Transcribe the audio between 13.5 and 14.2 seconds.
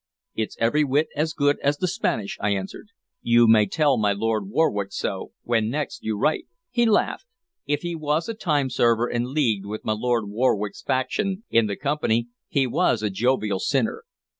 sinner.